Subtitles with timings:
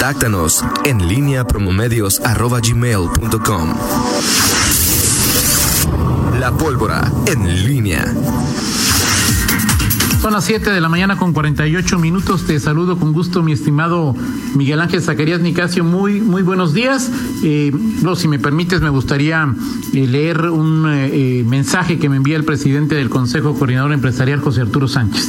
[0.00, 3.74] Contáctanos en línea promomedios.com.
[6.40, 8.10] La pólvora en línea.
[10.22, 12.46] Son las 7 de la mañana con 48 minutos.
[12.46, 14.16] Te saludo con gusto, mi estimado
[14.54, 15.84] Miguel Ángel Zacarías Nicasio.
[15.84, 17.10] Muy, muy buenos días.
[17.44, 17.70] Eh,
[18.00, 19.54] no, si me permites, me gustaría
[19.92, 24.62] eh, leer un eh, mensaje que me envía el presidente del Consejo Coordinador Empresarial, José
[24.62, 25.28] Arturo Sánchez.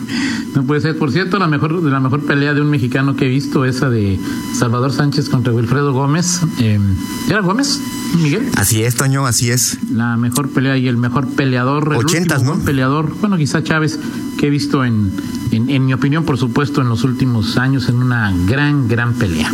[0.55, 0.97] No puede ser.
[0.97, 4.19] Por cierto, la mejor, la mejor pelea de un mexicano que he visto, esa de
[4.57, 6.41] Salvador Sánchez contra Wilfredo Gómez.
[6.59, 6.79] Eh,
[7.29, 7.79] ¿Era Gómez,
[8.21, 8.49] Miguel?
[8.57, 9.77] Así es, Toño, así es.
[9.91, 11.93] La mejor pelea y el mejor peleador.
[11.95, 12.59] Ochentas, ¿no?
[12.59, 13.99] Peleador, bueno, quizá Chávez,
[14.37, 15.11] que he visto en,
[15.51, 19.51] en, mi opinión, por supuesto, en los últimos años en una gran, gran pelea.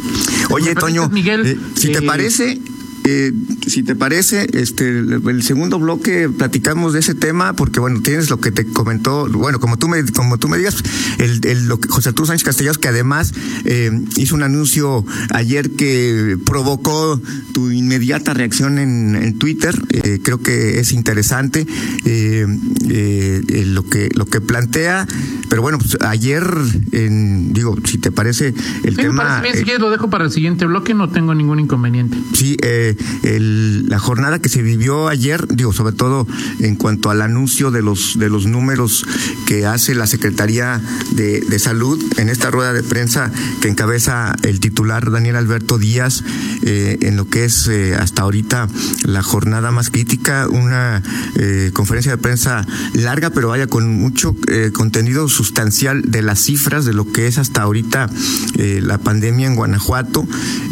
[0.50, 2.60] Oye, Toño, Miguel, eh, si te eh, parece,
[3.08, 3.34] eh,
[3.68, 8.40] si te parece, este, el segundo bloque platicamos de ese tema, porque bueno, tienes lo
[8.40, 10.76] que te comentó, bueno, como tú me, como tú me digas,
[11.18, 13.34] el, el lo que José Arturo Sánchez Castellanos, que además
[13.66, 17.22] eh, hizo un anuncio ayer que provocó
[17.54, 21.66] tu inmediata reacción en, en Twitter, eh, creo que es interesante
[22.06, 22.46] eh,
[22.90, 25.08] eh, lo que lo que plantea,
[25.50, 26.46] pero bueno, pues ayer,
[26.92, 29.42] en, digo, si te parece el tema.
[29.54, 32.18] si quieres lo dejo para el siguiente bloque, no tengo ningún inconveniente.
[32.34, 36.28] Sí, eh, la jornada que se vivió ayer, digo, sobre todo
[36.60, 39.06] en cuanto al anuncio de los, de los números
[39.48, 40.82] que hace la Secretaría
[41.12, 43.32] de, de Salud en esta rueda de prensa
[43.62, 46.24] que encabeza el titular Daniel Alberto Díaz,
[46.64, 48.68] eh, en lo que es eh, hasta ahorita
[49.04, 51.02] la jornada más crítica, una
[51.36, 54.36] eh, conferencia de prensa larga, pero vaya con mucho
[54.74, 58.10] contenido sustancial de las cifras de lo que es hasta ahorita
[58.56, 60.26] la pandemia en Guanajuato,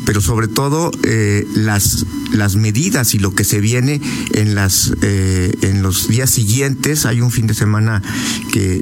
[0.05, 0.91] pero sobre todo
[1.55, 4.01] las las medidas y lo que se viene
[4.33, 7.05] en las eh, en los días siguientes.
[7.05, 8.01] Hay un fin de semana
[8.51, 8.81] que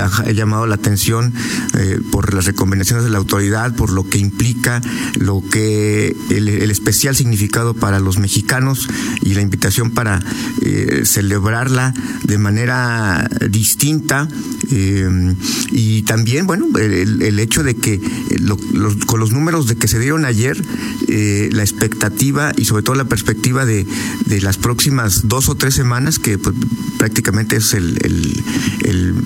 [0.00, 1.32] ha llamado la atención
[1.74, 4.80] eh, por las recomendaciones de la autoridad, por lo que implica,
[5.18, 8.88] lo que el, el especial significado para los mexicanos
[9.22, 10.20] y la invitación para
[10.62, 14.28] eh, celebrarla de manera distinta
[14.70, 15.34] eh,
[15.70, 18.00] y también bueno el, el hecho de que
[18.40, 20.60] lo, los, con los números de que se dieron ayer
[21.08, 23.86] la expectativa y sobre todo la perspectiva de,
[24.26, 26.54] de las próximas dos o tres semanas, que pues,
[26.98, 28.44] prácticamente es el, el,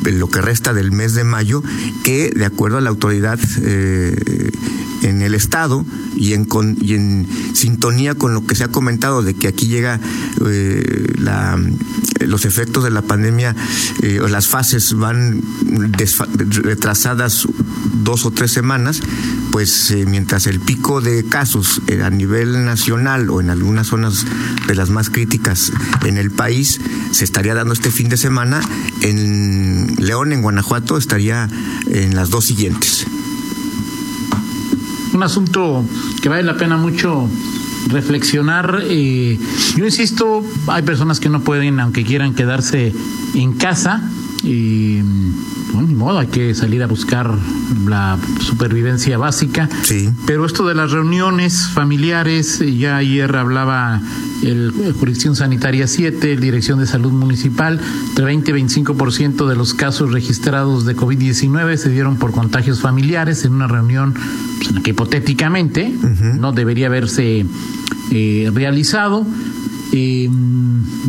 [0.07, 1.63] el, lo que resta del mes de mayo,
[2.05, 4.51] que de acuerdo a la autoridad eh,
[5.03, 5.85] en el Estado
[6.17, 9.67] y en, con, y en sintonía con lo que se ha comentado de que aquí
[9.67, 10.01] llega
[10.47, 11.59] eh, la,
[12.27, 13.55] los efectos de la pandemia
[14.03, 15.43] eh, o las fases van
[16.63, 17.47] retrasadas
[18.03, 19.01] dos o tres semanas,
[19.51, 24.25] pues eh, mientras el pico de casos eh, a nivel nacional o en algunas zonas
[24.67, 25.73] de las más críticas
[26.05, 28.61] en el país se estaría dando este fin de semana,
[29.01, 31.49] en León, en Guanajuato, estaría
[31.87, 33.07] en las dos siguientes.
[35.13, 35.85] Un asunto
[36.23, 37.29] que vale la pena mucho
[37.89, 38.83] reflexionar.
[38.85, 39.39] Eh,
[39.77, 42.93] yo insisto, hay personas que no pueden, aunque quieran quedarse
[43.35, 44.03] en casa.
[44.43, 45.01] Y
[45.73, 47.33] bueno, ni modo, hay que salir a buscar
[47.87, 49.69] la supervivencia básica.
[49.85, 50.09] Sí.
[50.27, 54.01] Pero esto de las reuniones familiares, ya ayer hablaba
[54.43, 59.57] el, el Jurisdicción Sanitaria 7, el Dirección de Salud Municipal, entre 20 y 25% de
[59.57, 64.15] los casos registrados de COVID-19 se dieron por contagios familiares en una reunión
[64.57, 66.39] pues, en la que hipotéticamente uh -huh.
[66.39, 67.47] no debería haberse
[68.11, 69.27] eh, realizado.
[69.93, 70.29] Eh,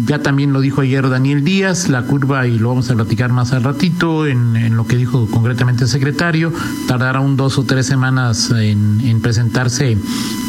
[0.05, 3.53] ya también lo dijo ayer Daniel Díaz, la curva, y lo vamos a platicar más
[3.53, 6.51] al ratito, en, en lo que dijo concretamente el secretario,
[6.87, 9.97] tardará un dos o tres semanas en, en presentarse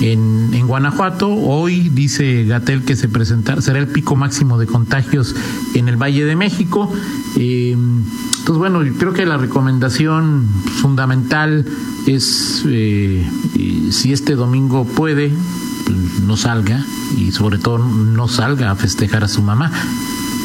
[0.00, 1.30] en, Guanajuato.
[1.30, 5.34] Hoy dice Gatel que se presentará, será el pico máximo de contagios
[5.74, 6.92] en el Valle de México.
[7.36, 10.46] Eh, entonces, bueno, creo que la recomendación
[10.80, 11.66] fundamental
[12.06, 13.26] es eh,
[13.90, 15.32] si este domingo puede,
[16.22, 16.84] no salga
[17.16, 19.70] y sobre todo no salga a festejar a su mamá.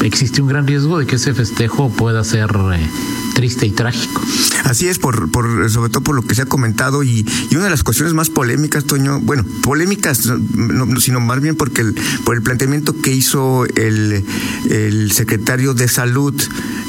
[0.02, 2.88] Existe un gran riesgo de que ese festejo pueda ser eh,
[3.34, 4.22] triste y trágico.
[4.64, 7.64] Así es, por, por, sobre todo por lo que se ha comentado y, y una
[7.64, 11.84] de las cuestiones más polémicas, Toño, bueno, polémicas, no, sino más bien porque
[12.24, 14.24] por el planteamiento que hizo el,
[14.70, 16.34] el secretario de Salud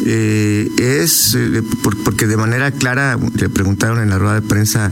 [0.06, 1.38] es
[2.04, 4.92] porque de manera clara le preguntaron en la rueda de prensa,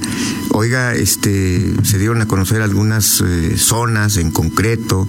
[0.51, 3.23] oiga, este, se dieron a conocer algunas
[3.57, 5.07] zonas en concreto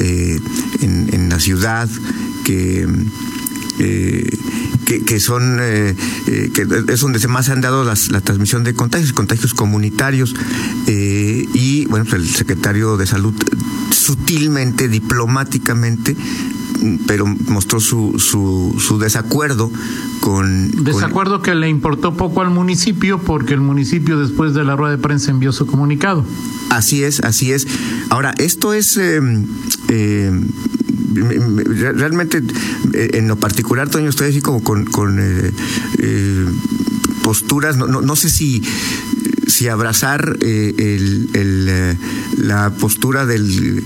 [0.00, 1.88] en, en la ciudad
[2.44, 2.86] que
[3.78, 4.38] eh,
[5.06, 5.96] que, son eh,
[6.26, 10.34] eh, que es donde se más han dado las, la transmisión de contagios, contagios comunitarios
[10.86, 13.34] y bueno pues el secretario de salud
[13.90, 16.14] sutilmente, diplomáticamente
[17.06, 19.70] pero mostró su, su, su desacuerdo
[20.20, 20.70] con...
[20.84, 25.02] Desacuerdo que le importó poco al municipio porque el municipio después de la rueda de
[25.02, 26.24] prensa envió su comunicado.
[26.70, 27.66] Así es, así es.
[28.10, 28.98] Ahora, esto es
[31.14, 32.42] realmente
[32.94, 35.52] eh, en lo particular, Toño, estoy así como con, con eh,
[35.98, 36.46] eh,
[37.22, 38.62] posturas, no, no, no, sé si
[39.52, 41.98] si abrazar el,
[42.38, 43.84] la postura del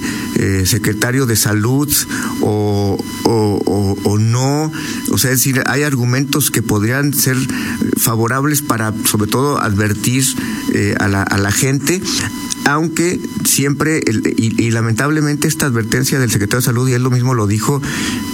[0.64, 1.92] secretario de salud
[2.40, 4.72] o, o, o, no.
[5.10, 7.36] O sea, es decir, hay argumentos que podrían ser
[7.98, 10.24] favorables para, sobre todo, advertir
[10.98, 12.00] a, la, a la gente
[12.66, 14.02] aunque siempre,
[14.36, 17.80] y, lamentablemente esta advertencia del secretario de Salud, y él lo mismo lo dijo,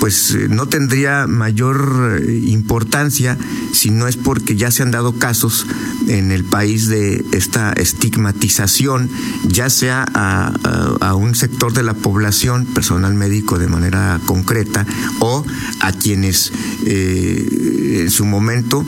[0.01, 3.37] pues eh, no tendría mayor eh, importancia
[3.75, 5.67] si no es porque ya se han dado casos
[6.09, 9.11] en el país de esta estigmatización,
[9.45, 14.87] ya sea a, un sector de la población, personal médico de manera concreta,
[15.19, 15.45] o
[15.81, 16.53] a quienes
[16.87, 18.85] eh, en su momento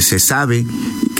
[0.00, 0.64] se sabe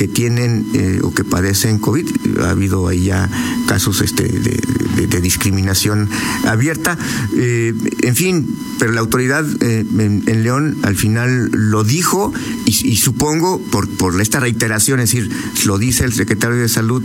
[0.00, 0.64] que tienen
[1.02, 2.08] o que padecen COVID.
[2.40, 3.28] Ha habido ahí ya
[3.66, 6.08] casos este, de, discriminación
[6.46, 6.96] abierta.
[7.36, 12.32] Eh, en fin, pero la autoridad eh, en, León al final lo dijo
[12.64, 15.30] y, supongo por, por esta reiteración, es decir,
[15.66, 17.02] lo dice el secretario de Salud,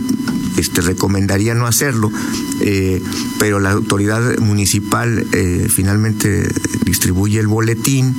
[0.56, 2.10] este, recomendaría no hacerlo,
[2.62, 3.02] eh,
[3.38, 5.26] pero la autoridad municipal
[5.68, 6.48] finalmente
[6.84, 8.14] distribuye el boletín,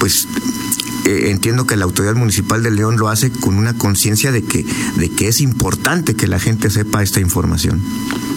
[0.00, 0.26] pues
[1.04, 4.64] eh, entiendo que la autoridad municipal de León lo hace con una conciencia de que,
[4.96, 7.82] de que es importante que la gente sepa esta información.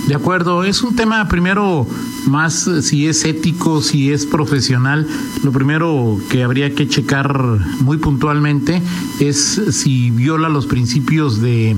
[0.07, 1.85] De acuerdo, es un tema primero
[2.27, 5.05] más eh, si es ético, si es profesional.
[5.43, 8.81] Lo primero que habría que checar muy puntualmente
[9.19, 11.75] es si viola los principios de,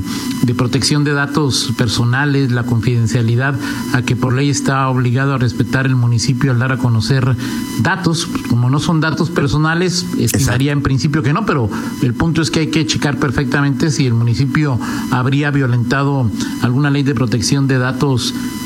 [0.55, 3.55] protección de datos personales, la confidencialidad,
[3.93, 7.35] a que por ley está obligado a respetar el municipio al dar a conocer
[7.81, 8.27] datos.
[8.47, 11.69] Como no son datos personales, estimaría en principio que no, pero
[12.03, 14.79] el punto es que hay que checar perfectamente si el municipio
[15.09, 16.29] habría violentado
[16.61, 18.18] alguna ley de protección de datos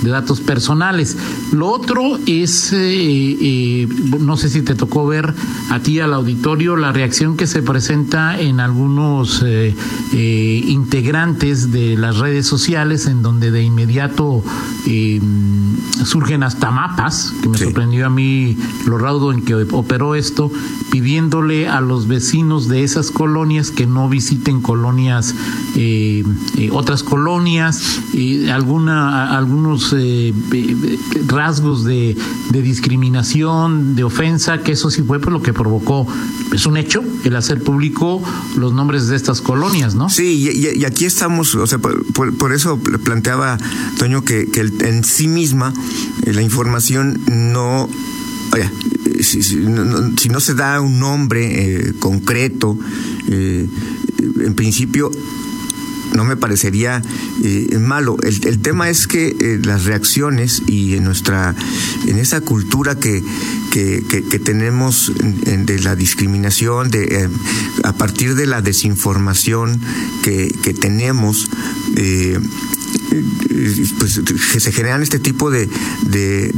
[0.04, 1.18] de datos personales.
[1.52, 2.78] Lo otro es, eh,
[3.42, 3.88] eh,
[4.20, 5.34] no sé si te tocó ver
[5.70, 9.74] a ti al auditorio la reacción que se presenta en algunos eh,
[10.68, 14.44] integrantes de las redes sociales, en donde de inmediato
[16.04, 20.52] surgen hasta mapas, que me sorprendió a mí lo raudo en que operó esto,
[20.92, 25.34] pidiéndole a los vecinos de esas colonias que no visiten colonias,
[26.72, 28.02] otras colonias,
[28.52, 30.34] alguna algunos eh,
[31.28, 32.16] rasgos de,
[32.52, 36.08] discriminación, de ofensa, que eso sí fue por lo que provocó,
[36.54, 38.22] es un hecho, el hacer público
[38.56, 40.10] los nombres de estas colonias, ¿no?
[40.10, 43.58] Sí, y, aquí estamos, o sea, por, eso planteaba
[43.98, 45.74] Toño que, que en sí misma
[46.26, 47.90] eh, la información no
[48.52, 48.70] Oye,
[49.24, 52.78] si, no, se da un nombre eh, concreto,
[53.28, 55.10] en principio
[56.14, 57.02] no me parecería
[57.44, 58.18] eh, malo.
[58.24, 61.56] El, tema es que eh, las reacciones y en nuestra,
[62.08, 63.24] en esa cultura que,
[63.72, 64.02] que,
[64.44, 67.30] tenemos de la discriminación, de eh,
[67.84, 69.80] a partir de la desinformación
[70.24, 71.50] que, que tenemos,
[74.00, 74.22] pues
[74.58, 75.70] se generan este tipo de,
[76.04, 76.54] de,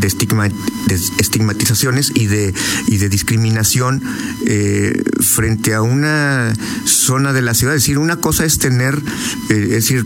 [1.17, 2.53] estigmatizaciones y de,
[2.87, 4.01] y de discriminación
[4.45, 6.53] eh, frente a una
[6.85, 7.75] zona de la ciudad.
[7.75, 8.95] Es decir, una cosa es tener,
[9.49, 10.05] eh, es decir,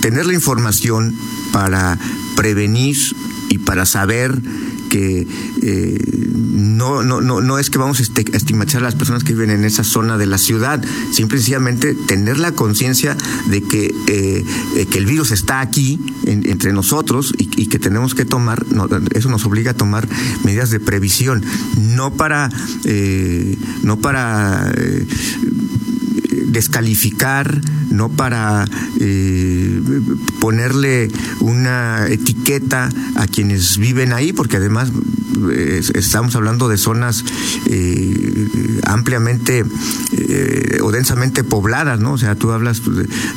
[0.00, 1.14] tener la información
[1.52, 1.98] para
[2.36, 2.96] prevenir
[3.48, 4.40] y para saber
[4.88, 5.26] que
[5.62, 5.98] eh,
[6.34, 9.64] no, no, no, no es que vamos a estigmatizar a las personas que viven en
[9.64, 13.16] esa zona de la ciudad, simplemente tener la conciencia
[13.48, 14.44] de que, eh,
[14.76, 18.64] eh, que el virus está aquí entre nosotros y, que tenemos que tomar,
[19.12, 20.08] eso nos obliga a tomar
[20.44, 21.44] medidas de previsión,
[21.76, 22.48] no para,
[23.82, 24.72] no para
[26.46, 27.60] descalificar,
[27.90, 28.64] no para
[29.00, 29.80] eh,
[30.40, 31.08] ponerle
[31.40, 34.90] una etiqueta a quienes viven ahí, porque además
[35.94, 37.22] estamos hablando de zonas
[38.84, 39.64] ampliamente
[40.82, 42.12] o densamente pobladas, ¿no?
[42.12, 42.82] O sea, tú hablas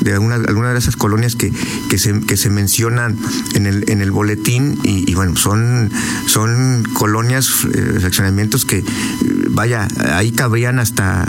[0.01, 1.51] de, alguna, de esas colonias que,
[1.89, 3.17] que, se, que se mencionan
[3.53, 5.91] en el, en el boletín y, bueno, son,
[6.25, 7.49] son colonias,
[7.99, 8.83] seccionamientos que,
[9.49, 11.27] vaya, ahí cabrían hasta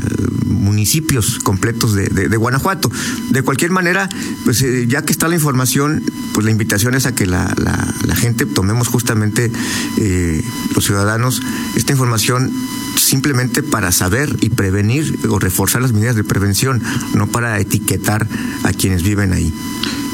[0.71, 2.91] municipios completos de, de, Guanajuato.
[3.31, 4.09] De cualquier manera,
[4.45, 8.15] pues eh, ya que está la información, pues la invitación es a que la, la,
[8.15, 9.51] gente tomemos justamente
[9.99, 11.41] eh, los ciudadanos
[11.75, 12.53] esta información
[12.97, 16.83] simplemente para saber y prevenir o reforzar las medidas de prevención,
[17.15, 18.27] no para etiquetar
[18.63, 19.53] a quienes viven ahí.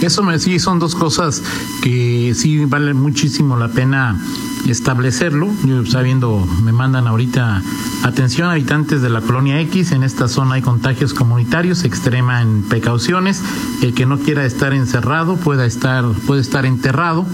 [0.01, 1.43] Eso me sí son dos cosas
[1.83, 4.21] que sí vale muchísimo la pena
[4.69, 5.49] establecerlo.
[5.65, 7.63] Yo sabiendo, me mandan ahorita
[8.03, 13.43] atención habitantes de la colonia X, en esta zona hay contagios comunitarios, extrema en precauciones.
[13.83, 17.27] El que no quiera estar encerrado pueda estar, puede estar enterrado.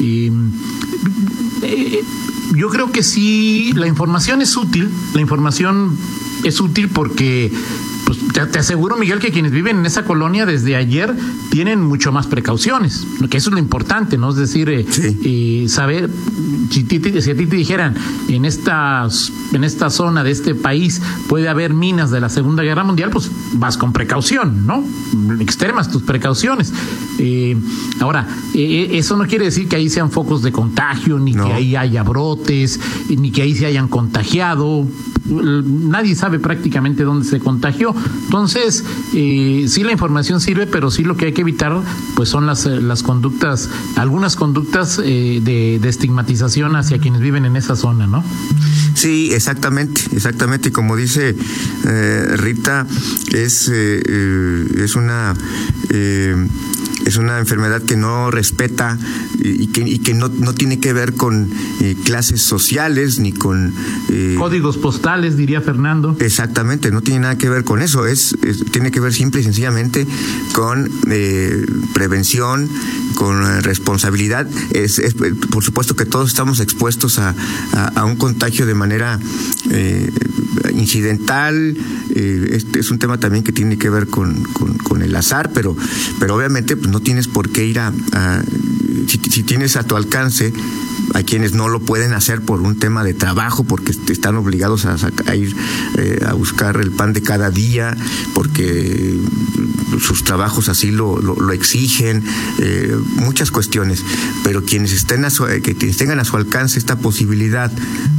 [0.00, 0.32] Y
[1.62, 2.04] eh,
[2.54, 5.96] yo creo que sí, la información es útil, la información
[6.44, 7.52] es útil porque
[8.32, 11.14] te, aseguro, Miguel, que quienes viven en esa colonia desde ayer
[11.50, 14.30] tienen mucho más precauciones, que eso es lo importante, ¿no?
[14.30, 16.10] Es decir, eh, saber,
[16.70, 17.94] si, si, a ti te dijeran,
[18.28, 19.08] en esta,
[19.52, 23.30] en esta zona de este país puede haber minas de la Segunda Guerra Mundial, pues
[23.54, 24.84] vas con precaución, ¿no?
[25.40, 26.72] Extremas tus precauciones.
[27.18, 27.56] Eh,
[28.00, 31.76] ahora, eh, eso no quiere decir que ahí sean focos de contagio, ni que ahí
[31.76, 34.86] haya brotes, ni que ahí se hayan contagiado.
[35.28, 37.94] Nadie sabe prácticamente dónde se contagió.
[38.24, 38.84] Entonces,
[39.14, 41.82] eh, sí la información sirve, pero sí lo que hay que evitar
[42.14, 47.56] pues son las, eh, las conductas, algunas conductas eh, de, estigmatización hacia quienes viven en
[47.56, 48.22] esa zona, ¿no?
[48.94, 50.70] Sí, exactamente, exactamente.
[50.70, 51.34] Como dice
[51.86, 52.86] eh, Rita,
[53.32, 55.34] es, es una
[57.08, 58.98] es una enfermedad que no respeta
[59.40, 61.50] y que, y que no, no, tiene que ver con
[61.80, 63.72] eh, clases sociales ni con...
[64.10, 66.14] Eh, Códigos postales, diría Fernando.
[66.20, 68.36] Exactamente, no tiene nada que ver con eso, es,
[68.72, 70.06] tiene que ver simple y sencillamente
[70.52, 72.68] con eh, prevención,
[73.14, 74.46] con responsabilidad.
[74.72, 75.00] Es,
[75.50, 77.34] por supuesto que todos estamos expuestos a,
[77.94, 79.18] a, un contagio de manera
[80.72, 81.76] incidental,
[82.14, 85.76] este es un tema también que tiene que ver con, con, el azar, pero,
[86.18, 87.92] pero obviamente pues, no tienes por qué ir a,
[89.06, 90.52] si, tienes a tu alcance
[91.14, 94.96] a quienes no lo pueden hacer por un tema de trabajo, porque están obligados a,
[95.34, 95.54] ir
[95.96, 97.96] eh, a buscar el pan de cada día,
[98.34, 99.18] porque
[100.00, 102.22] sus trabajos así lo, lo, exigen,
[102.58, 104.04] eh, muchas cuestiones.
[104.44, 105.30] Pero quienes estén a
[105.62, 107.70] que tengan a su alcance esta posibilidad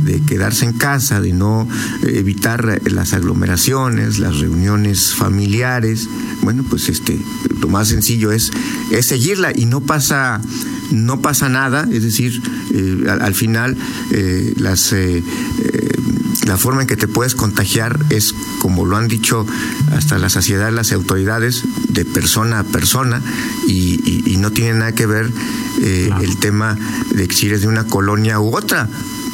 [0.03, 1.67] de quedarse en casa, de no
[2.03, 6.07] evitar las aglomeraciones, las reuniones familiares,
[6.41, 7.19] bueno, pues este,
[7.59, 8.51] lo más sencillo es,
[8.91, 10.41] es seguirla y no pasa
[10.91, 12.41] no pasa nada, es decir,
[12.73, 13.77] eh, al, final
[14.11, 15.23] eh, las eh,
[16.45, 19.45] la forma en que te puedes contagiar es, como lo han dicho
[19.91, 23.21] hasta la saciedad las autoridades, de persona a persona
[23.67, 25.29] y, no tiene nada que ver
[25.81, 26.77] el tema
[27.11, 28.87] de si eres de una colonia u otra.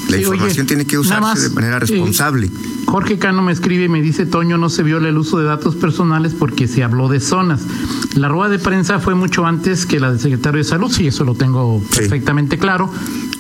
[0.10, 2.50] La información tiene que usarse de manera responsable.
[2.86, 5.76] Jorge Cano me escribe y me dice, Toño, no se viola el uso de datos
[5.76, 7.62] personales porque se habló de zonas.
[8.16, 11.24] La rueda de prensa fue mucho antes que la del secretario de Salud, sí, eso
[11.24, 12.90] lo tengo perfectamente claro.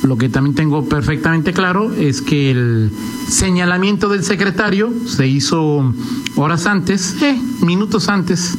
[0.03, 2.91] Lo que también tengo perfectamente claro es que el
[3.29, 5.93] señalamiento del secretario se hizo
[6.36, 8.57] horas antes, eh, minutos antes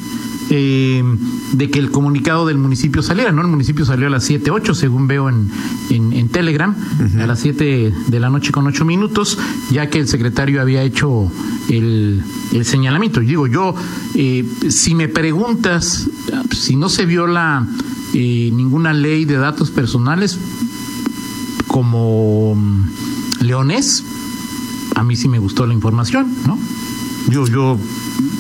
[0.51, 1.03] eh,
[1.53, 3.43] de que el comunicado del municipio saliera, ¿no?
[3.43, 5.51] El municipio salió a las 7, 8, según veo en,
[5.91, 6.75] en, Telegram,
[7.21, 9.39] a las 7 de la noche con 8 minutos,
[9.71, 11.31] ya que el secretario había hecho
[11.69, 12.23] el,
[12.53, 13.21] el señalamiento.
[13.21, 13.75] Digo, yo,
[14.15, 16.09] eh, si me preguntas
[16.53, 17.67] si no se viola
[18.15, 20.39] eh, ninguna ley de datos personales
[21.67, 24.05] como mm, leonés,
[24.95, 26.59] a mí sí me gustó la información, ¿no?
[27.29, 27.79] Yo, yo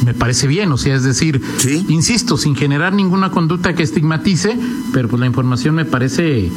[0.05, 1.41] me parece bien, o sea, es decir,
[1.89, 4.57] insisto, sin generar ninguna conducta que estigmatice,
[4.93, 6.51] pero pues la información me parece,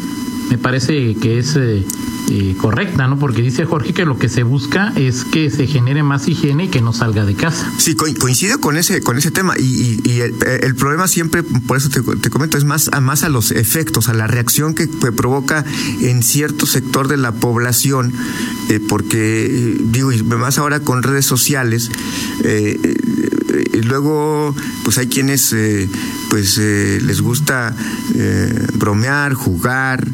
[0.49, 1.83] me parece que es eh,
[2.31, 3.17] eh, correcta, ¿no?
[3.17, 6.67] Porque dice Jorge que lo que se busca es que se genere más higiene y
[6.67, 7.71] que no salga de casa.
[7.79, 12.57] Sí, coincido con ese, con ese tema y, el, problema siempre, por eso te, comento,
[12.57, 15.65] es más a, más a los efectos, a la reacción que, provoca
[16.01, 18.13] en cierto sector de la población,
[18.69, 21.89] eh, porque digo, y más ahora con redes sociales,
[22.43, 25.55] y luego pues hay quienes
[26.29, 27.75] pues les gusta
[28.77, 30.05] bromear, jugar,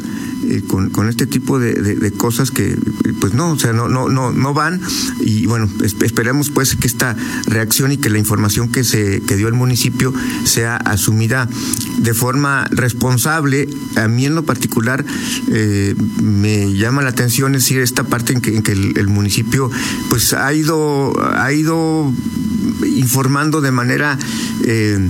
[0.50, 2.78] eh, con, con, este tipo de, cosas que,
[3.20, 4.82] pues no, o sea, no, no, no, no van.
[5.20, 7.16] Y bueno, esperemos pues que esta
[7.48, 11.50] reacción y que la información que se que dio el municipio sea asumida
[11.98, 13.68] de forma responsable.
[13.96, 15.06] A mí en lo particular
[15.52, 19.72] eh, me llama la atención es decir esta parte en que, en que el, municipio
[20.10, 22.12] pues ha ido ha ido
[22.84, 24.18] informando de manera
[24.64, 25.10] eh,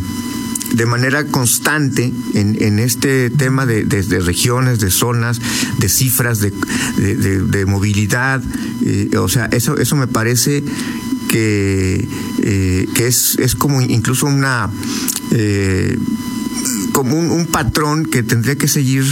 [0.76, 3.86] de manera constante en, en este tema de,
[4.22, 5.40] regiones, de zonas,
[5.80, 8.42] de cifras, de, movilidad.
[8.86, 10.64] Eh, o sea, eso, eso me parece
[11.30, 12.08] que,
[12.44, 14.70] eh, que es, es como incluso una
[15.32, 15.98] eh,
[16.92, 19.04] como un, patrón que tendría que seguir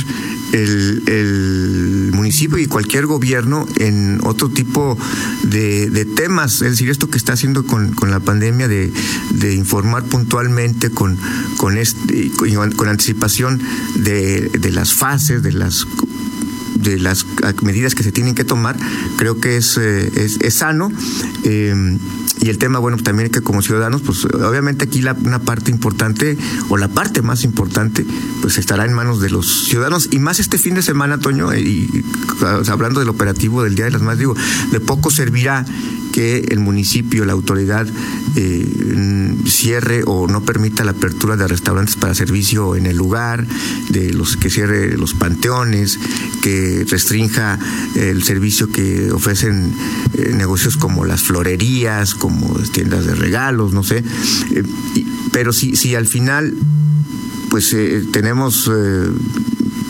[0.54, 4.98] el, el, municipio y cualquier gobierno en otro tipo
[5.44, 6.62] de, temas.
[6.62, 8.94] Es decir, esto que está haciendo con, con la pandemia de,
[9.32, 11.18] de, informar puntualmente con,
[11.58, 12.32] con, este,
[12.76, 13.62] con anticipación
[13.96, 15.86] de, de las fases, de las
[16.76, 17.26] de las
[17.62, 18.76] medidas que se tienen que tomar,
[19.18, 20.92] creo que es, eh, es, es, sano.
[21.46, 21.98] Eh,
[22.44, 26.38] y el tema, bueno, también que como ciudadanos, pues obviamente aquí la, una parte importante
[26.68, 28.06] o la parte más importante,
[28.42, 30.10] pues estará en manos de los ciudadanos.
[30.12, 32.04] Y más este fin de semana, Toño, y,
[32.70, 34.36] hablando del operativo del Día de las Madres, digo,
[34.74, 35.66] de poco servirá
[36.14, 37.88] que el municipio, la autoridad,
[38.36, 43.46] eh, cierre o no permita la apertura de restaurantes para servicio en el lugar,
[43.90, 46.00] de los que cierre los panteones,
[46.42, 47.60] que restrinja
[47.96, 49.74] el servicio que ofrecen
[50.14, 54.04] eh, negocios como las florerías, como tiendas de regalos, no sé.
[54.52, 54.64] Eh,
[55.32, 56.54] pero si, si al final
[57.50, 57.76] pues
[58.12, 58.68] tenemos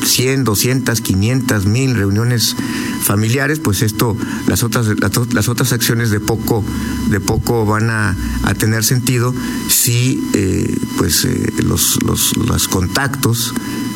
[0.03, 2.55] 100, 200, 500, mil reuniones
[3.01, 4.17] familiares, pues esto,
[4.47, 4.87] las otras,
[5.33, 6.63] las, otras acciones de poco,
[7.09, 8.15] de poco van a,
[8.57, 9.33] tener sentido
[9.67, 13.53] si eh, pues eh, los, los, los contactos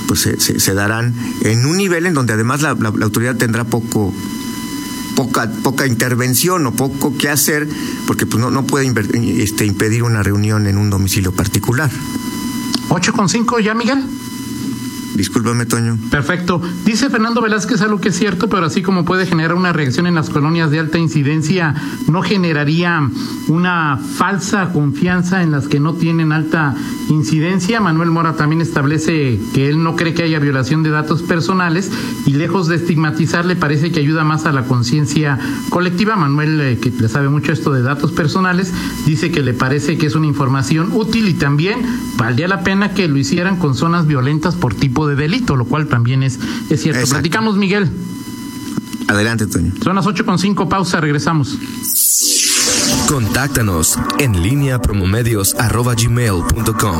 [0.07, 4.13] pues se, se, darán en un nivel en donde además la, la, autoridad tendrá poco
[5.15, 7.67] poca, poca intervención o poco que hacer,
[8.05, 8.91] porque pues no, no puede
[9.41, 11.89] este, impedir una reunión en un domicilio particular.
[12.89, 14.05] ¿Ocho con cinco ya, Miguel?
[15.17, 15.97] Discúlpame, Toño.
[16.11, 16.61] Perfecto.
[16.85, 20.13] Dice Fernando Velázquez algo que es cierto, pero así como puede generar una reacción en
[20.13, 21.73] las colonias de alta incidencia,
[22.07, 23.09] no generaría
[23.47, 26.75] una falsa confianza en las que no tienen alta
[27.09, 27.81] incidencia.
[27.81, 31.91] Manuel Mora también establece que él no cree que haya violación de datos personales
[32.27, 36.15] y lejos de estigmatizar le parece que ayuda más a la conciencia colectiva.
[36.15, 38.71] Manuel, eh, que le sabe mucho esto de datos personales,
[39.07, 41.79] dice que le parece que es una información útil y también
[42.17, 45.87] valdría la pena que lo hicieran con zonas violentas por tipo de delito, lo cual
[45.87, 46.99] también es, es cierto.
[46.99, 47.15] Exacto.
[47.15, 47.89] Platicamos, Miguel.
[49.07, 49.71] Adelante, Toño.
[49.83, 51.57] Son las ocho con cinco, pausa, regresamos.
[53.07, 56.95] Contáctanos en línea promomedios arroba gmail.com.